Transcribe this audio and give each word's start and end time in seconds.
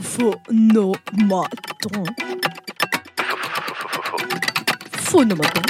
Phonomaton. 0.00 0.96
Phonomaton. 4.92 5.62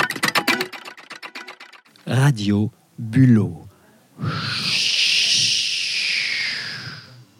Radio 2.06 2.70
Bulot. 2.98 3.66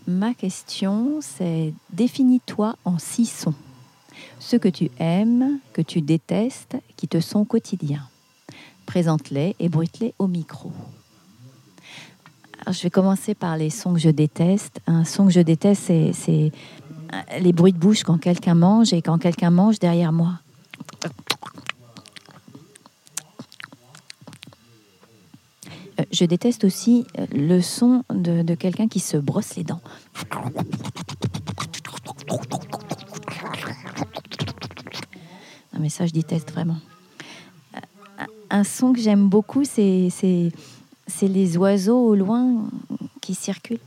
Ma 0.08 0.34
question, 0.34 1.21
c'est 1.21 1.73
définis-toi 1.93 2.75
en 2.85 2.99
six 2.99 3.27
sons. 3.27 3.55
Ceux 4.41 4.59
que 4.59 4.69
tu 4.69 4.91
aimes, 4.99 5.61
que 5.73 5.83
tu 5.83 6.01
détestes, 6.01 6.77
qui 6.96 7.07
te 7.07 7.21
sont 7.21 7.45
quotidiens. 7.45 8.09
Présente-les 8.87 9.55
et 9.61 9.69
bruite-les 9.69 10.14
au 10.19 10.27
micro. 10.27 10.73
Je 12.70 12.82
vais 12.82 12.90
commencer 12.90 13.34
par 13.34 13.56
les 13.56 13.70
sons 13.70 13.94
que 13.94 14.00
je 14.00 14.10
déteste. 14.10 14.80
Un 14.86 15.04
son 15.04 15.26
que 15.26 15.32
je 15.32 15.40
déteste, 15.40 15.82
c'est, 15.86 16.12
c'est 16.12 16.53
les 17.40 17.53
bruits 17.53 17.72
de 17.72 17.79
bouche 17.79 18.04
quand 18.04 18.18
quelqu'un 18.18 18.54
mange 18.54 18.93
et 18.93 19.03
quand 19.03 19.18
quelqu'un 19.18 19.50
mange 19.50 19.79
derrière 19.79 20.12
moi. 20.12 20.34
Euh, 26.00 26.04
Je 26.11 26.25
déteste 26.25 26.64
aussi 26.64 27.04
euh, 27.18 27.26
le 27.32 27.61
son 27.61 28.04
de, 28.11 28.43
de 28.43 28.54
quelqu'un 28.54 28.89
qui 28.89 29.00
se 29.00 29.17
brosse 29.17 29.56
les 29.56 29.64
dents. 29.64 29.81
Non 35.75 35.81
mais 35.81 35.89
ça, 35.89 36.06
je 36.06 36.12
déteste 36.12 36.50
vraiment. 36.53 36.78
Euh, 37.75 38.25
Un 38.50 38.64
son 38.64 38.92
que 38.92 39.00
j'aime 39.00 39.28
beaucoup, 39.28 39.64
c'est, 39.64 40.08
c'est, 41.06 41.28
les 41.28 41.56
oiseaux 41.56 42.08
au 42.08 42.14
loin 42.14 42.64
qui 43.20 43.34
circulent. 43.34 43.78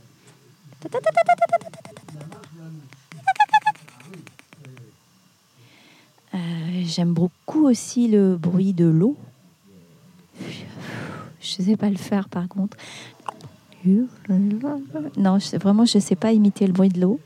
Euh, 6.34 6.38
j'aime 6.84 7.12
beaucoup 7.12 7.66
aussi 7.66 8.08
le 8.08 8.36
bruit 8.36 8.72
de 8.72 8.86
l'eau. 8.86 9.16
Je 11.40 11.62
sais 11.62 11.76
pas 11.76 11.88
le 11.88 11.96
faire 11.96 12.28
par 12.28 12.48
contre. 12.48 12.76
Non, 15.16 15.38
vraiment, 15.54 15.84
je 15.84 15.98
sais 15.98 16.16
pas 16.16 16.32
imiter 16.32 16.66
le 16.66 16.72
bruit 16.72 16.88
de 16.88 17.00
l'eau. 17.00 17.20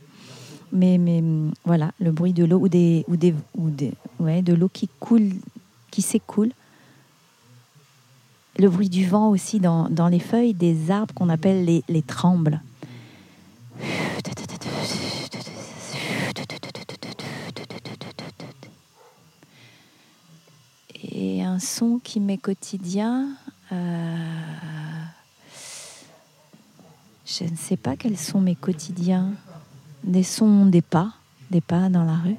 Mais, 0.71 0.97
mais 0.97 1.21
voilà, 1.65 1.91
le 1.99 2.11
bruit 2.11 2.33
de 2.33 2.45
l'eau 2.45 2.59
ou 2.59 2.69
des, 2.69 3.03
ou 3.07 3.17
des, 3.17 3.33
ou 3.57 3.69
des, 3.69 3.91
ouais, 4.19 4.41
de 4.41 4.53
l'eau 4.53 4.69
qui 4.71 4.89
coule, 4.99 5.31
qui 5.89 6.01
s'écoule. 6.01 6.51
Le 8.57 8.69
bruit 8.69 8.89
du 8.89 9.07
vent 9.07 9.29
aussi 9.29 9.59
dans, 9.59 9.89
dans 9.89 10.07
les 10.07 10.19
feuilles 10.19 10.53
des 10.53 10.91
arbres 10.91 11.13
qu'on 11.13 11.29
appelle 11.29 11.65
les, 11.65 11.83
les 11.87 12.01
trembles. 12.01 12.61
Et 21.13 21.43
un 21.43 21.59
son 21.59 21.99
qui 22.03 22.19
m'est 22.19 22.37
quotidien. 22.37 23.29
euh, 23.71 25.05
Je 27.25 27.45
ne 27.45 27.55
sais 27.55 27.77
pas 27.77 27.95
quels 27.95 28.17
sont 28.17 28.41
mes 28.41 28.55
quotidiens. 28.55 29.31
Des 30.03 30.23
sons 30.23 30.65
des 30.65 30.81
pas, 30.81 31.13
des 31.49 31.61
pas 31.61 31.89
dans 31.89 32.03
la 32.03 32.15
rue. 32.15 32.35